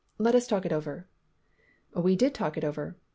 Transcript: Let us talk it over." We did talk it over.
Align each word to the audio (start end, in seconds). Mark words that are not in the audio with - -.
Let 0.17 0.33
us 0.33 0.47
talk 0.47 0.65
it 0.65 0.71
over." 0.71 1.05
We 1.95 2.15
did 2.15 2.33
talk 2.33 2.57
it 2.57 2.63
over. 2.63 2.95